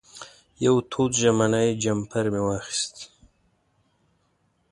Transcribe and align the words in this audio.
یو 0.65 0.75
تود 0.91 1.11
ژمنی 1.21 1.67
جمپر 1.83 2.25
مې 2.33 2.41
واخېست. 2.45 2.95